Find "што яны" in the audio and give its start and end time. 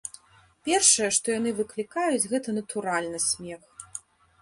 1.19-1.53